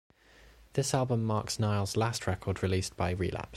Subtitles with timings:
[0.73, 3.49] This album marks Nile's last record released by Relapse.